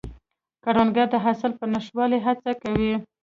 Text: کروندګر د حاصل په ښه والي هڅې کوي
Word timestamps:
کروندګر 0.63 1.07
د 1.11 1.15
حاصل 1.25 1.51
په 1.59 1.65
ښه 1.83 1.91
والي 1.97 2.19
هڅې 2.25 2.53
کوي 2.63 2.93